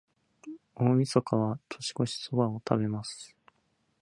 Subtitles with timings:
[0.73, 3.37] 大晦日は、年越しそばを食べます。